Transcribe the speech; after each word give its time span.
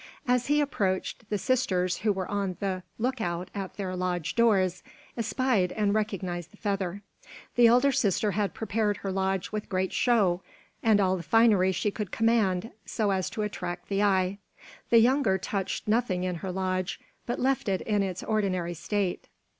As 0.27 0.47
he 0.47 0.61
approached, 0.61 1.29
the 1.29 1.37
sisters, 1.37 1.97
who 1.97 2.11
were 2.11 2.27
on 2.27 2.57
the 2.59 2.81
look 2.97 3.21
out 3.21 3.51
at 3.53 3.75
their 3.75 3.95
lodge 3.95 4.33
doors, 4.33 4.81
espied 5.15 5.71
and 5.73 5.93
recognized 5.93 6.49
the 6.49 6.57
feather. 6.57 7.03
The 7.55 7.67
elder 7.67 7.91
sister 7.91 8.31
had 8.31 8.55
prepared 8.55 8.97
her 9.05 9.11
lodge 9.11 9.51
with 9.51 9.69
great 9.69 9.93
show, 9.93 10.41
and 10.81 10.99
all 10.99 11.17
the 11.17 11.21
finery 11.21 11.71
she 11.71 11.91
could 11.91 12.09
command, 12.09 12.71
so 12.83 13.11
as 13.11 13.29
to 13.29 13.43
attract 13.43 13.89
the 13.89 14.01
eye. 14.01 14.39
The 14.89 14.97
younger 14.97 15.37
touched 15.37 15.87
nothing 15.87 16.23
in 16.23 16.37
her 16.37 16.51
lodge, 16.51 16.99
but 17.27 17.39
left 17.39 17.69
it 17.69 17.81
in 17.81 18.01
its 18.01 18.23
ordinary 18.23 18.73
state. 18.73 19.27